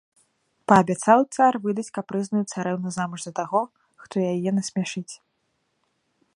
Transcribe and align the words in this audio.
Паабяцаў 0.71 1.19
цар 1.35 1.53
выдаць 1.65 1.91
капрызную 1.97 2.41
царэўну 2.53 2.89
замуж 2.97 3.21
за 3.27 3.33
таго, 3.43 3.61
хто 4.07 4.15
яе 4.33 4.49
насмяшыць. 4.61 5.13